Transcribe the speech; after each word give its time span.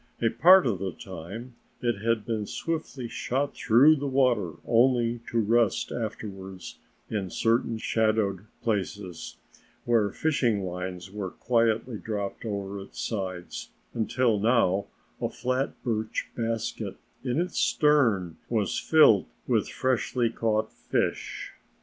A 0.19 0.29
part 0.29 0.65
of 0.65 0.79
the 0.79 0.93
time 0.93 1.53
it 1.79 2.01
had 2.01 2.25
been 2.25 2.47
swiftly 2.47 3.07
shot 3.07 3.53
through 3.55 3.97
the 3.97 4.07
water 4.07 4.53
only 4.65 5.19
to 5.29 5.39
rest 5.39 5.91
afterwards 5.91 6.79
in 7.11 7.29
certain 7.29 7.77
shadowed 7.77 8.47
places, 8.63 9.37
where 9.85 10.09
fishing 10.09 10.63
lines 10.63 11.11
were 11.11 11.29
quietly 11.29 11.99
dropped 11.99 12.45
over 12.45 12.79
its 12.81 12.99
sides, 12.99 13.69
until 13.93 14.39
now 14.39 14.87
a 15.21 15.29
flat 15.29 15.73
birch 15.83 16.29
basket 16.35 16.95
in 17.23 17.39
its 17.39 17.59
stern 17.59 18.37
was 18.49 18.79
filled 18.79 19.27
with 19.45 19.69
freshly 19.69 20.31
caught 20.31 20.73
fish. 20.73 21.53